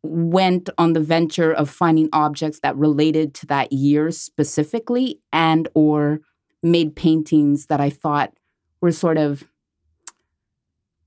[0.03, 6.20] went on the venture of finding objects that related to that year specifically and or
[6.62, 8.33] made paintings that I thought
[8.81, 9.44] were sort of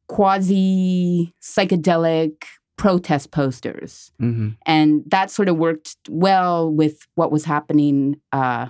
[0.07, 2.43] quasi psychedelic
[2.77, 8.67] protest posters hmm and that sort of worked well with what was happening uh,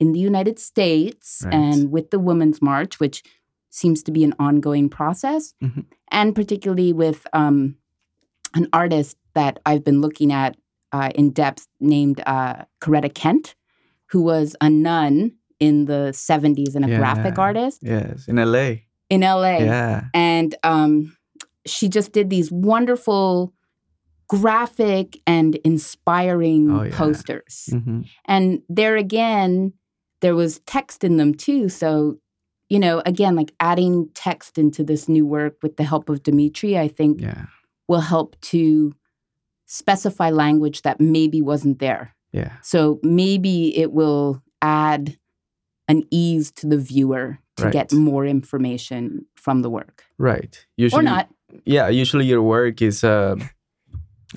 [0.00, 1.54] in the United States Right.
[1.54, 3.22] and with the Women's March, which
[3.70, 5.84] seems to be an ongoing process, Mhm.
[6.10, 7.76] and particularly with um,
[8.54, 10.56] an artist that I've been looking at
[10.92, 13.54] uh, in depth named uh, Corita Kent,
[14.10, 18.26] who was a nun in the 70s and a graphic artist Yes.
[18.26, 18.68] In LA.
[19.10, 20.04] in LA Yeah.
[20.14, 21.16] and um,
[21.66, 23.52] she just did these wonderful
[24.28, 26.94] graphic and inspiring Oh, yeah.
[26.96, 29.72] posters hmm and there again
[30.20, 32.18] there was text in them too so
[32.68, 36.78] you know again like adding text into this new work with the help of dimitri
[36.78, 37.46] i think Yeah.
[37.88, 38.94] will help to
[39.66, 42.52] specify language that maybe wasn't there Yeah.
[42.62, 45.18] so maybe it will add
[45.88, 50.66] an ease to the viewer to get more information from the work Right.
[50.76, 51.28] Usually, or not
[51.64, 51.88] Yeah.
[51.88, 53.36] Usually, your work is uh,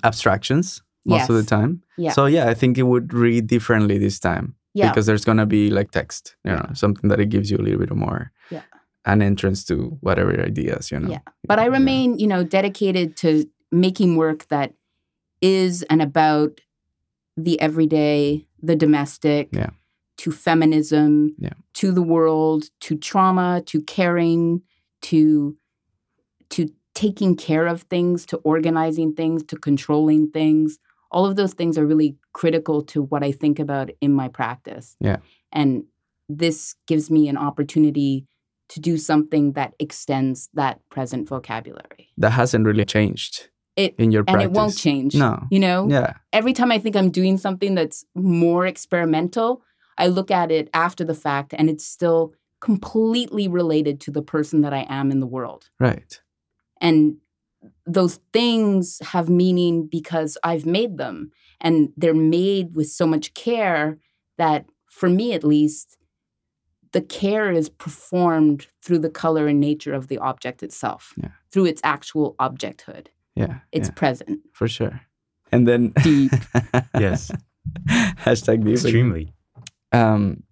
[0.03, 1.81] abstractions most of the time.
[1.97, 2.11] Yeah.
[2.13, 4.89] So yeah, I think it would read differently this time Yeah.
[4.89, 7.79] because there's gonna be like text, you know, something that it gives you a little
[7.79, 8.63] bit more Yeah.
[9.05, 11.09] an entrance to whatever ideas, you know.
[11.11, 11.19] Yeah.
[11.47, 14.73] But I remain, you know, dedicated to making work that
[15.41, 16.61] is and about
[17.37, 19.71] the everyday, the domestic, Yeah.
[20.17, 21.53] to feminism, Yeah.
[21.75, 24.61] to the world, to trauma, to caring,
[25.03, 25.57] to
[26.49, 30.79] to taking care of things, to organizing things, to controlling things.
[31.09, 34.95] All of those things are really critical to what I think about in my practice.
[34.99, 35.17] Yeah.
[35.51, 35.83] And
[36.29, 38.25] this gives me an opportunity
[38.69, 42.09] to do something that extends that present vocabulary.
[42.17, 44.45] That hasn't really changed It in your practice.
[44.45, 45.13] and it won't change.
[45.15, 45.43] No.
[45.51, 45.87] You know?
[45.89, 46.13] Yeah.
[46.31, 49.61] Every time I think I'm doing something that's more experimental,
[49.97, 54.61] I look at it after the fact and it's still completely related to the person
[54.61, 55.69] that I am in the world.
[55.79, 56.21] Right.
[56.79, 57.17] And
[57.85, 63.97] those things have meaning because I've made them and they're made with so much care
[64.37, 65.97] that for me at least
[66.91, 71.29] the care is performed through the color and nature of the object itself Yeah.
[71.51, 73.59] through its actual objecthood Yeah.
[73.71, 75.01] it's yeah, present for sure.
[75.51, 76.31] And then Deep.
[76.99, 77.31] Yes.
[78.25, 78.73] hashtag deep.
[78.73, 79.33] Extremely.
[79.91, 80.43] Um,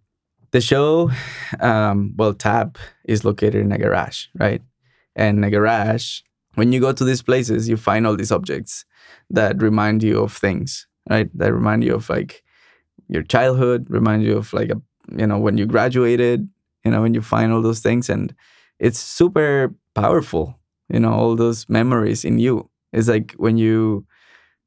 [0.51, 1.11] the show,
[1.59, 4.61] um, well, Tap is located in a garage, right?
[5.15, 6.21] And a garage,
[6.55, 8.83] when you go to these places, you find all these objects
[9.29, 11.29] that remind you of things, right?
[11.37, 12.43] That remind you of like
[13.07, 14.81] your childhood, remind you of like a,
[15.17, 16.47] you know, when you graduated,
[16.85, 18.33] you know, when you find all those things, and
[18.79, 22.69] it's super powerful, you know, all those memories in you.
[22.93, 24.05] It's like when you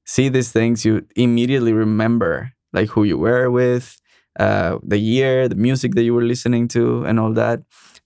[0.04, 4.00] see these things, you immediately remember like who you were with,
[4.38, 7.62] uh, the year, the music that you were listening to, and all that.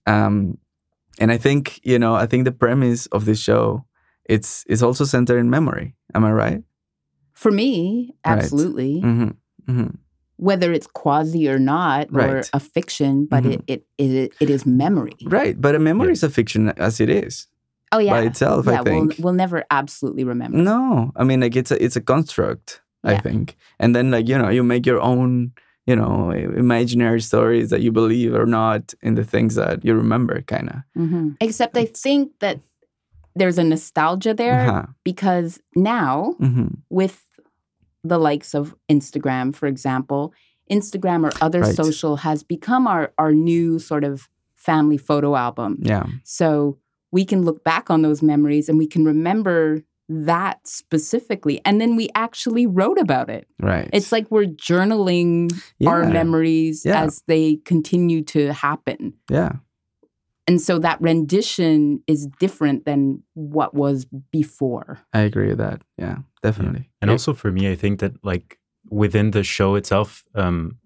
[0.07, 0.59] Um,
[1.21, 3.85] and I think you know, I think the premise of this show
[4.27, 5.95] it's it's also centered in memory.
[6.15, 6.63] Am I right?
[7.37, 8.39] For me Right.
[8.39, 9.31] absolutely Mm-hmm.
[9.71, 9.91] Mm-hmm.
[10.39, 13.53] whether it's quasi or not or a fiction but Mhm.
[13.53, 16.19] it, it, it it is memory Right, but a memory Yeah.
[16.19, 17.47] is a fiction as it is
[17.93, 18.67] oh yeah by itself.
[18.67, 19.17] yeah I think.
[19.19, 22.83] We'll, we'll never absolutely remember No, I mean like it's a it's a construct.
[23.07, 25.53] I think, and then like you know you make your own
[25.87, 30.43] you know imaginary stories that you believe or not in the things that you remember,
[30.43, 30.77] kind of.
[30.99, 32.59] hmm except i think that
[33.39, 34.87] there's a nostalgia there Uh-huh.
[35.05, 37.23] because now hmm with
[38.09, 40.33] the likes of instagram for example
[40.71, 41.75] instagram or other Right.
[41.75, 46.79] social has become our our new sort of family photo album Yeah, So
[47.13, 51.61] we can look back on those memories and we can remember that specifically.
[51.65, 53.47] And then we actually wrote about it.
[53.61, 53.89] right.
[53.93, 55.53] It's like we're journaling
[55.87, 57.03] our memories Yeah.
[57.05, 59.15] as they continue to happen.
[59.31, 59.53] yeah,
[60.49, 65.01] And so that rendition is different than what was before.
[65.13, 65.83] I agree with that.
[65.99, 66.89] Yeah, definitely.
[67.01, 70.79] And It- also for me, I think that like within the show itself, um,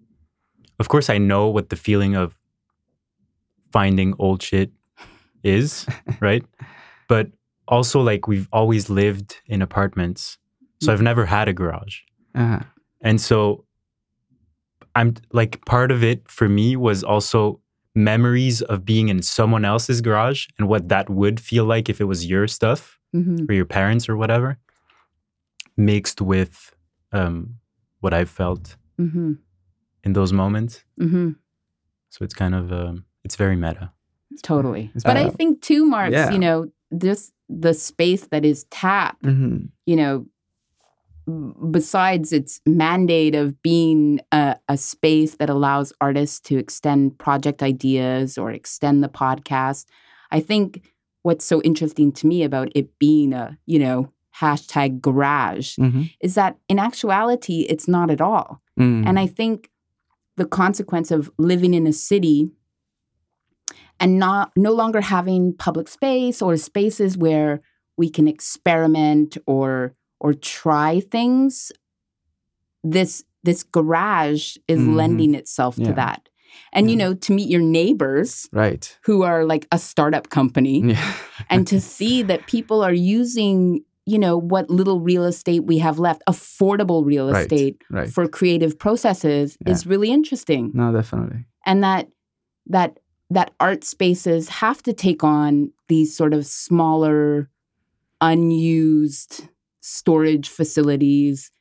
[0.79, 2.35] of course, I know what the feeling of
[3.71, 4.71] finding old shit
[5.43, 5.85] is,
[6.19, 6.43] right?
[7.07, 7.27] But
[7.67, 10.37] also, like we've always lived in apartments,
[10.81, 11.99] so I've never had a garage,
[12.35, 12.61] uh-huh.
[13.01, 13.65] and so
[14.95, 17.61] I'm like part of it for me was also
[17.95, 22.05] memories of being in someone else's garage and what that would feel like if it
[22.05, 23.49] was your stuff Mhm.
[23.49, 24.57] or your parents or whatever,
[25.77, 26.73] mixed with
[27.13, 27.55] um,
[27.99, 29.37] what I've felt Mhm.
[30.03, 30.83] in those moments.
[30.99, 31.35] Mhm.
[32.09, 33.91] So it's kind of um, it's very meta.
[34.41, 34.91] Totally.
[34.95, 36.31] It's But I think too, Marks, yeah.
[36.31, 40.25] you know, this the space that is tapped hmm you know,
[41.71, 48.37] besides its mandate of being a, a space that allows artists to extend project ideas
[48.37, 49.85] or extend the podcast,
[50.31, 50.83] I think
[51.21, 56.35] what's so interesting to me about it being a, you know, hashtag garage hmm is
[56.35, 58.61] that in actuality, it's not at all.
[58.79, 59.05] Mm.
[59.05, 59.69] And I think
[60.37, 62.49] the consequence of living in a city
[63.99, 67.61] and not no longer having public space or spaces where
[67.97, 71.71] we can experiment or or try things
[72.83, 74.95] this this garage is Mhm.
[74.95, 75.87] lending itself Yeah.
[75.87, 76.29] to that
[76.73, 78.97] and you know to meet your neighbors right.
[79.03, 81.13] who are like a startup company Yeah.
[81.49, 85.97] and to see that people are using you know what little real estate we have
[85.99, 87.41] left affordable real Right.
[87.43, 88.09] estate right.
[88.09, 91.45] for creative processes is really interesting no, definitely.
[91.65, 92.09] and that
[92.67, 97.49] that that art spaces have to take on these sort of smaller
[98.19, 99.47] unused
[99.81, 101.51] storage facilities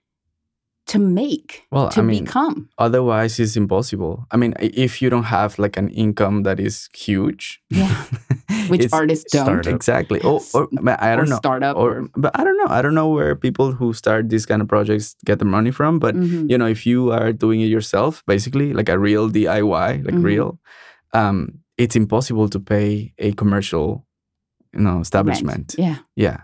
[0.87, 2.69] to make, Well, to I mean, become.
[2.79, 4.27] otherwise it's impossible.
[4.33, 7.95] I mean, if you don't have like an income that is huge, Yeah.
[8.69, 9.45] Which artists don't.
[9.47, 9.73] Startup.
[9.75, 10.21] exactly.
[10.23, 11.37] Or, or I don't know.
[11.37, 12.67] startup Or, but I don't know.
[12.69, 15.99] I don't know where people who start these kind of projects get the money from.
[15.99, 16.51] But Mhm.
[16.51, 20.25] you know, if you are doing it yourself, basically like a real DIY, like Mhm.
[20.25, 20.59] real,
[21.15, 24.07] um, it's impossible to pay a commercial,
[24.75, 25.07] you know, Rent.
[25.07, 25.75] establishment.
[25.79, 25.99] Yeah.
[26.17, 26.39] Yeah,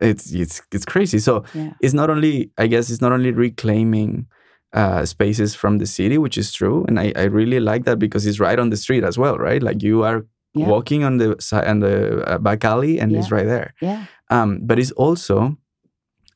[0.00, 1.18] it's it's it's crazy.
[1.18, 1.72] So Yeah.
[1.82, 4.26] it's not only I guess it's not only reclaiming
[4.72, 8.26] uh, spaces from the city, which is true, and I, I really like that because
[8.26, 9.62] it's right on the street as well, right?
[9.62, 10.68] Like you are Yeah.
[10.68, 13.72] walking on the side on the uh, back alley, and it's right there.
[13.80, 14.04] Yeah.
[14.30, 15.56] Um, but it's also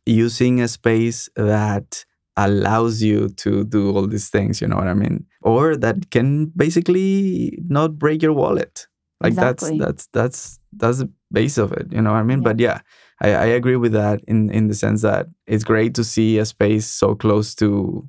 [0.06, 2.04] using a space that
[2.36, 4.60] allows you to do all these things.
[4.60, 5.26] You know what I mean?
[5.42, 8.86] Or that can basically not break your wallet.
[9.20, 9.78] Like Exactly.
[9.78, 11.86] that's that's that's that's base of it.
[11.92, 12.38] You know what I mean?
[12.38, 12.44] Yeah.
[12.44, 12.80] But yeah,
[13.20, 16.44] I, I agree with that in in the sense that it's great to see a
[16.44, 18.08] space so close to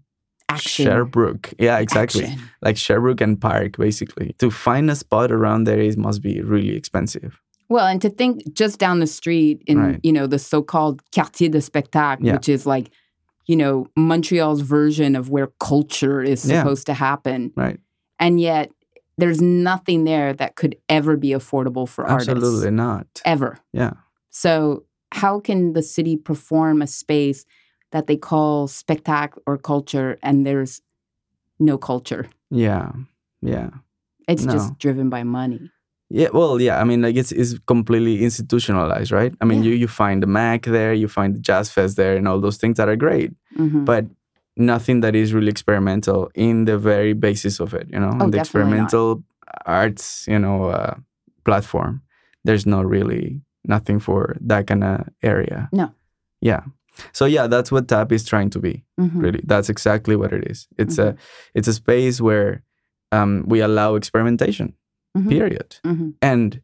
[0.50, 0.86] Action.
[0.86, 1.54] Sherbrooke.
[1.58, 2.26] Yeah, exactly.
[2.26, 2.50] Action.
[2.62, 4.36] Like Sherbrooke and Park, basically.
[4.40, 7.40] To find a spot around there, it must be really expensive.
[7.70, 10.00] Well, and to think just down the street in, Right.
[10.04, 12.34] you know, the so-called quartier de spectacle, Yeah.
[12.34, 12.92] which is like,
[13.48, 16.62] you know, Montreal's version of where culture is Yeah.
[16.62, 17.52] supposed to happen.
[17.56, 17.80] Right.
[18.20, 18.72] And yet
[19.18, 22.30] there's nothing there that could ever be affordable for Absolutely artists.
[22.66, 23.08] Absolutely not.
[23.26, 23.60] Ever.
[23.74, 23.94] Yeah.
[24.30, 27.46] So how can the city perform a space
[27.92, 30.82] that they call spectacle or culture and there's
[31.60, 32.28] no culture?
[32.50, 32.92] Yeah.
[33.42, 33.70] Yeah.
[34.28, 34.54] It's No.
[34.54, 35.70] just driven by money.
[36.10, 36.80] Yeah, well, yeah.
[36.80, 39.34] I mean, like it's it's completely institutionalized, right?
[39.42, 39.72] I mean, Yeah.
[39.72, 42.58] you you find the Mac there, you find the Jazz Fest there, and all those
[42.58, 43.84] things that are great, Mhm.
[43.86, 44.06] but
[44.58, 47.88] nothing that is really experimental in the very basis of it.
[47.92, 48.84] You know, Oh, in the definitely not.
[48.86, 49.24] experimental
[49.66, 50.96] arts, you know, uh,
[51.46, 52.02] platform.
[52.44, 55.70] There's not really nothing for that kind of area.
[55.72, 55.92] No.
[56.42, 56.62] Yeah.
[57.12, 58.84] So yeah, that's what TAP is trying to be.
[59.00, 59.22] Mhm.
[59.24, 60.68] Really, that's exactly what it is.
[60.78, 61.18] It's Mm-hmm.
[61.18, 62.62] a it's a space where
[63.12, 64.74] um, we allow experimentation.
[65.18, 65.30] Mhm.
[65.30, 66.14] Period Mhm.
[66.22, 66.62] and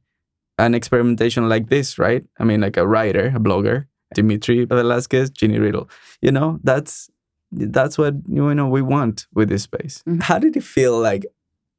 [0.57, 2.25] an experimentation like this, right?
[2.39, 5.87] I mean, like a writer, a blogger, Dimitri Velasquez, Ginny Riddle.
[6.21, 7.09] You know, that's
[7.51, 10.03] that's what you know we want with this space.
[10.07, 10.21] Mhm.
[10.23, 11.25] How did it feel like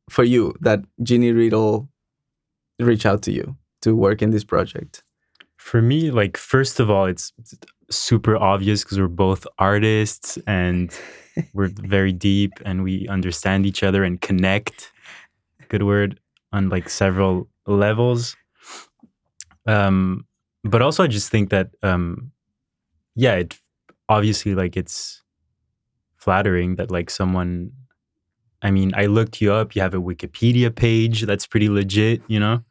[0.08, 1.88] for you that Ginny Riddle
[2.78, 5.02] reached out to you to work in this project?
[5.56, 7.32] For me, like first of all, it's
[7.90, 10.90] super obvious because we're both artists and
[11.54, 14.90] we're very deep and we understand each other and connect.
[15.68, 16.18] Good word
[16.52, 18.36] on like several levels.
[19.66, 20.26] Um,
[20.64, 22.32] but also, I just think that, um,
[23.14, 23.58] yeah, it
[24.08, 25.19] obviously like it's
[26.20, 27.72] flattering that like someone.
[28.62, 29.74] I mean, I looked you up.
[29.74, 32.20] You have a Wikipedia page that's pretty legit.
[32.28, 32.62] You know,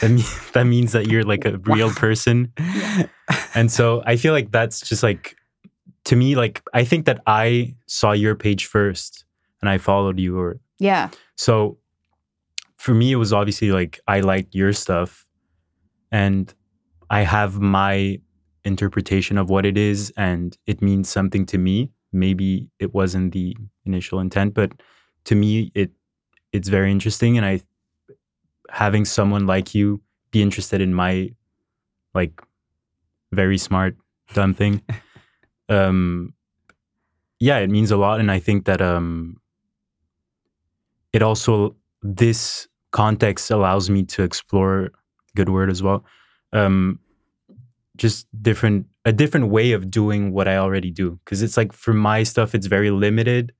[0.00, 2.52] that mean, that means that you're like a real person.
[3.54, 5.36] And so I feel like that's just like
[6.04, 9.24] to me, like I think that I saw your page first
[9.62, 11.10] and I followed you or Yeah.
[11.36, 11.76] so
[12.76, 15.26] for me it was obviously like I liked your stuff
[16.10, 16.52] and
[17.10, 18.18] I have my
[18.64, 21.90] interpretation of what it is and it means something to me.
[22.12, 24.72] Maybe it wasn't the initial intent, but
[25.24, 25.90] to me it
[26.52, 27.60] it's very interesting and I
[28.70, 31.30] having someone like you be interested in my
[32.14, 32.40] like
[33.32, 33.96] very smart
[34.34, 34.82] dumb thing
[35.68, 36.32] um
[37.40, 39.36] yeah it means a lot and i think that um
[41.12, 44.90] it also this context allows me to explore
[45.36, 46.04] good word as well
[46.52, 46.98] um
[47.96, 51.18] just different a different way of doing what i already do.
[51.24, 53.52] Because it's like for my stuff it's very limited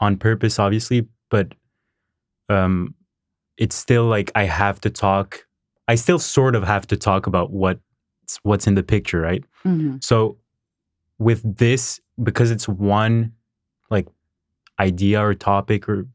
[0.00, 1.54] on purpose obviously but
[2.48, 2.94] um
[3.56, 5.46] it's still like i have to talk
[5.88, 7.78] i still sort of have to talk about what
[8.42, 9.44] what's in the picture right?
[9.62, 10.38] Hmm so
[11.20, 13.32] with this, because it's one
[13.90, 14.08] like
[14.80, 16.08] idea or topic or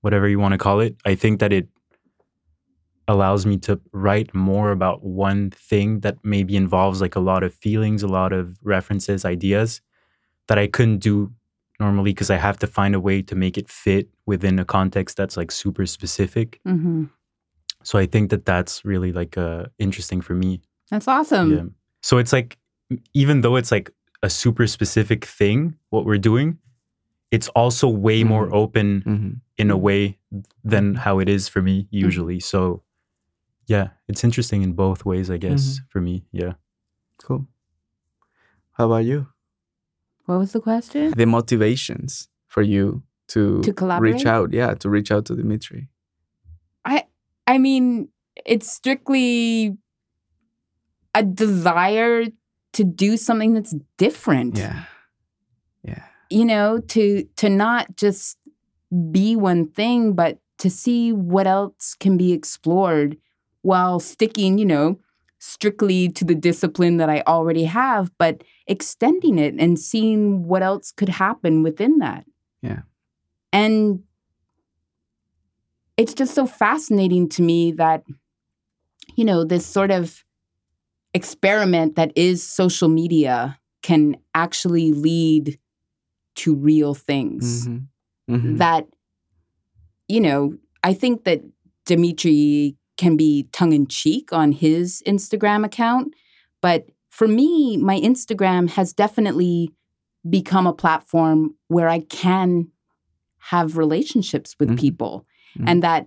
[0.00, 1.68] whatever you want to call it, I think that it
[3.10, 7.52] allows me to write more about one thing that maybe involves like a lot of
[7.66, 9.80] feelings, a lot of references, ideas
[10.48, 11.30] that I couldn't do
[11.80, 15.16] normally because I have to find a way to make it fit within a context
[15.16, 16.60] that's like super specific.
[16.64, 17.04] hmm
[17.82, 20.60] So I think that that's really like uh, interesting for me.
[20.90, 21.50] That's awesome.
[21.50, 21.64] Yeah.
[22.02, 22.58] So it's like,
[23.14, 23.90] even though it's like
[24.22, 26.58] a super specific thing, what we're doing,
[27.30, 28.62] it's also way more Mhm.
[28.62, 30.16] open hmm in a way
[30.64, 32.40] than how it is for me usually.
[32.40, 32.82] So,
[33.70, 35.84] yeah, it's interesting in both ways, I guess, mm-hmm.
[35.90, 36.24] for me.
[36.32, 36.54] Yeah.
[37.22, 37.46] Cool.
[38.72, 39.28] How about you?
[40.26, 41.12] What was the question?
[41.16, 44.14] The motivations for you to, To collaborate?
[44.14, 45.88] reach out, yeah, to reach out to Dimitri.
[46.84, 47.04] I
[47.46, 48.08] I mean,
[48.44, 49.76] it's strictly
[51.14, 52.26] a desire
[52.72, 54.58] to do something that's different.
[54.58, 54.82] Yeah.
[55.84, 56.02] Yeah.
[56.28, 58.36] you know, to to not just
[59.12, 63.16] be one thing, but to see what else can be explored
[63.62, 64.98] while sticking, you know,
[65.38, 70.92] strictly to the discipline that I already have, but extending it and seeing what else
[70.92, 72.24] could happen within that.
[72.62, 72.80] Yeah.
[73.52, 74.02] And
[75.96, 78.04] it's just so fascinating to me that,
[79.16, 80.24] you know, this sort of
[81.14, 85.58] experiment that is social media can actually lead
[86.36, 87.86] to real things Mhm.
[88.30, 88.58] Mhm.
[88.58, 88.86] that
[90.08, 90.54] you know
[90.84, 91.40] i think that
[91.86, 96.06] dimitri can be tongue-in-cheek on his instagram account
[96.60, 96.80] but
[97.18, 99.56] for me my instagram has definitely
[100.38, 101.38] become a platform
[101.68, 102.50] where i can
[103.52, 104.78] have relationships with Mhm.
[104.84, 105.14] people
[105.56, 105.64] Mhm.
[105.70, 106.02] and that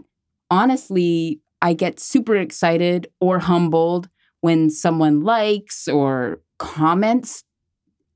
[0.59, 4.07] honestly i get super excited or humbled
[4.45, 6.13] when someone likes or
[6.59, 7.43] comments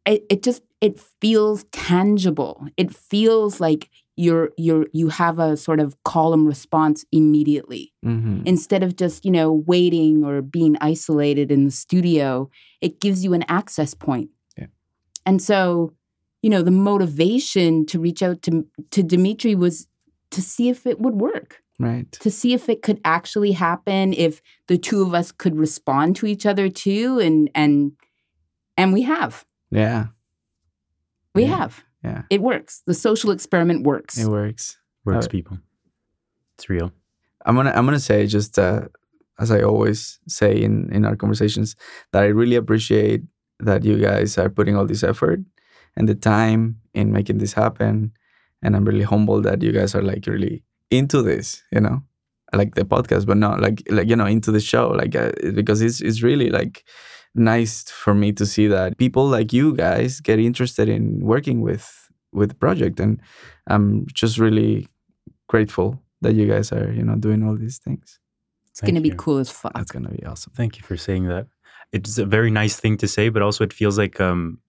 [0.06, 5.80] it, it just it feels tangible it feels like you're you're you have a sort
[5.80, 8.42] of column response immediately Mhm.
[8.46, 12.50] instead of just you know waiting or being isolated in the studio
[12.82, 14.68] it gives you an access point Yeah.
[15.26, 15.94] and so
[16.42, 19.88] you know the motivation to reach out to to dimitri was
[20.32, 22.12] to see if it would work Right.
[22.14, 26.26] to see if it could actually happen if the two of us could respond to
[26.26, 27.92] each other too and and
[28.78, 30.08] and we have Yeah.
[31.36, 31.58] we Yeah.
[31.58, 32.22] have Yeah.
[32.36, 34.78] it works the social experiment works It works.
[35.06, 35.58] Works, Uh, people.
[36.56, 36.90] It's real.
[37.46, 38.82] I'm gonna I'm gonna say just uh,
[39.40, 41.76] as I always say in in our conversations
[42.12, 43.22] that I really appreciate
[43.68, 45.40] that you guys are putting all this effort
[45.96, 46.62] and the time
[46.94, 48.12] in making this happen,
[48.62, 51.64] and I'm really humbled that you guys are like really into this.
[51.72, 51.98] You know,
[52.54, 55.82] like the podcast, but not like like you know into the show, like uh, because
[55.82, 56.84] it's it's really like
[57.38, 62.10] nice for me to see that people like you guys get interested in working with
[62.34, 63.22] with the project, and
[63.68, 64.88] I'm just really
[65.48, 68.20] grateful that you guys are you know doing all these things.
[68.70, 70.54] it's gonna Thank be cool as fuck That's gonna be awesome.
[70.56, 71.48] Thank you for saying that.
[71.94, 74.60] It's a very nice thing to say, but also it feels like um,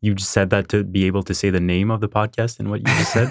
[0.00, 2.68] you just said that to be able to say the name of the podcast and
[2.70, 3.30] what you just said,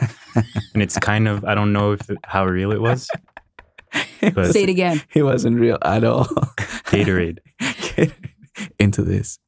[0.74, 3.08] and it's kind of I don't know if how real it was.
[4.34, 6.26] But- say it again He wasn't real at all.
[6.90, 7.40] Gatorade.
[8.56, 9.40] Get into this.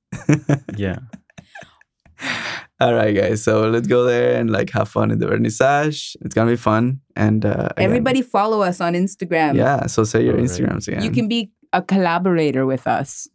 [0.77, 0.99] Yeah.
[2.79, 3.43] All right, guys.
[3.43, 6.15] So let's go there and like have fun in the vernissage.
[6.21, 7.01] It's gonna be fun.
[7.15, 9.85] And uh, again, everybody follow us on instagram yeah.
[9.87, 10.49] So say your All right.
[10.49, 11.03] Instagrams again.
[11.03, 13.27] you can be a collaborator with us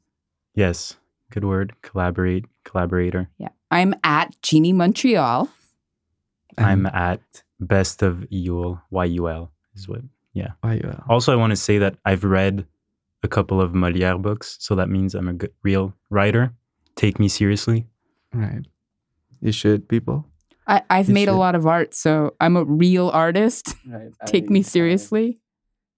[0.54, 0.96] Yes.
[1.30, 1.72] Good word.
[1.82, 2.44] Collaborate.
[2.64, 3.28] Collaborator.
[3.38, 5.48] yeah i'm at genie montreal
[6.58, 7.20] I'm at
[7.58, 8.82] best of Yule.
[8.90, 10.02] Y U L is what.
[10.60, 11.02] why you are.
[11.08, 12.66] Also, I want to say that I've read
[13.22, 16.52] a couple of Molière books, so that means I'm a good, real writer.
[16.96, 17.86] Take me seriously.
[18.32, 18.64] Right.
[19.40, 20.26] You should, people.
[20.66, 24.10] I, i've You made a lot of art so i'm a real artist Right.
[24.26, 25.40] take me seriously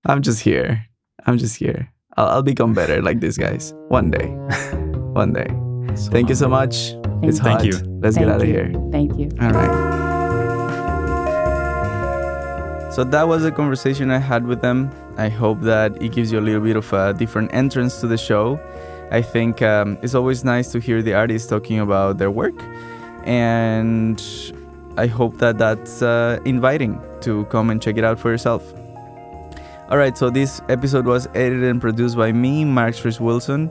[0.06, 0.86] I'm just here.
[1.26, 1.92] I'm just here.
[2.16, 4.26] I'll, I'll become better like these guys one day.
[5.12, 5.46] one day.
[5.94, 6.94] So, Thank you so much.
[7.22, 7.64] It's Thank hot.
[7.66, 7.74] you.
[8.02, 8.72] Let's get Thank out of here.
[8.90, 10.11] thank you All right.
[12.92, 14.90] So that was the conversation I had with them.
[15.16, 18.18] I hope that it gives you a little bit of a different entrance to the
[18.18, 18.60] show.
[19.10, 22.52] I think um, it's always nice to hear the artists talking about their work,
[23.24, 24.22] and
[24.98, 28.74] I hope that that's uh, inviting to come and check it out for yourself.
[29.88, 33.70] All right, so this episode was edited and produced by me, Mark Chris Wilson.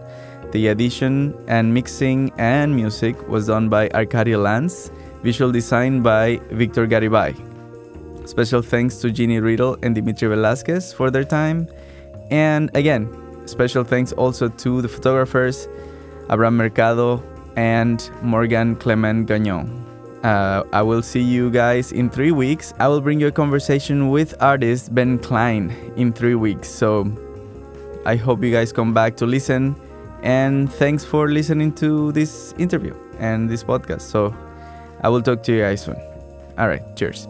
[0.52, 4.90] The edition and mixing and music was done by Arcadia Lance.
[5.22, 7.51] Visual design by Victor Garibay.
[8.32, 11.68] Special thanks to Jeannie Riddle and Dimitri Velasquez for their time.
[12.30, 13.10] And again,
[13.46, 15.68] special thanks also to the photographers
[16.30, 17.22] Abraham Mercado
[17.58, 19.86] and Morgan Clement Gagnon.
[20.24, 22.74] Uh, I will see you guys in three weeks.
[22.80, 26.70] I will bring you a conversation with artist Ben Klein in three weeks.
[26.70, 27.12] So
[28.06, 29.76] I hope you guys come back to listen.
[30.24, 34.04] And thanks for listening to this interview and this podcast.
[34.04, 34.34] So
[35.02, 36.11] I will talk to you guys soon.
[36.62, 37.26] All right, cheers.